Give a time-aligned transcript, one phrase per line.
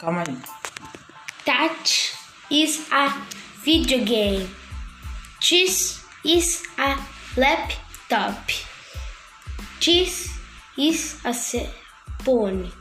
[0.00, 0.34] Calma aí.
[1.44, 1.90] That
[2.50, 3.12] is a
[3.62, 4.48] video game.
[5.46, 6.96] This is a
[7.36, 8.50] laptop.
[9.84, 10.30] This
[10.78, 11.68] is a cell
[12.24, 12.72] phone.